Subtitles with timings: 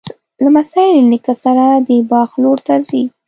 [0.43, 3.03] لمسی له نیکه سره د باغ لور ته ځي.